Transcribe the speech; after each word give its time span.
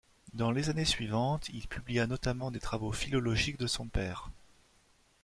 Dans 0.33 0.49
les 0.49 0.71
années 0.71 0.83
suivantes, 0.83 1.47
il 1.49 1.67
publia 1.67 2.07
notamment 2.07 2.49
des 2.49 2.59
travaux 2.59 2.91
philologiques 2.91 3.59
de 3.59 3.67
son 3.67 3.85
père. 3.87 4.31